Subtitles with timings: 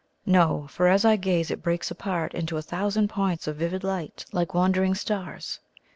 [0.25, 4.25] No; for as I gaze it breaks apart into a thousand points of vivid light
[4.31, 5.59] like wandering stars.